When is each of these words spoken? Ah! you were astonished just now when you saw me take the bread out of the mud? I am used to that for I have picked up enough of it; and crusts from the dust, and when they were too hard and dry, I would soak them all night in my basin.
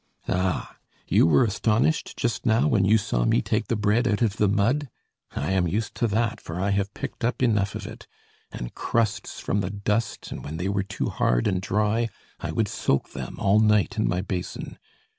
Ah! 0.27 0.77
you 1.07 1.27
were 1.27 1.43
astonished 1.43 2.17
just 2.17 2.43
now 2.43 2.67
when 2.67 2.85
you 2.85 2.97
saw 2.97 3.23
me 3.23 3.39
take 3.39 3.67
the 3.67 3.75
bread 3.75 4.07
out 4.07 4.23
of 4.23 4.37
the 4.37 4.47
mud? 4.47 4.89
I 5.35 5.51
am 5.51 5.67
used 5.67 5.93
to 5.97 6.07
that 6.07 6.41
for 6.41 6.59
I 6.59 6.71
have 6.71 6.91
picked 6.95 7.23
up 7.23 7.43
enough 7.43 7.75
of 7.75 7.85
it; 7.85 8.07
and 8.51 8.73
crusts 8.73 9.39
from 9.39 9.61
the 9.61 9.69
dust, 9.69 10.31
and 10.31 10.43
when 10.43 10.57
they 10.57 10.69
were 10.69 10.81
too 10.81 11.09
hard 11.09 11.45
and 11.45 11.61
dry, 11.61 12.09
I 12.39 12.51
would 12.51 12.67
soak 12.67 13.11
them 13.11 13.35
all 13.37 13.59
night 13.59 13.95
in 13.99 14.09
my 14.09 14.21
basin. 14.21 14.79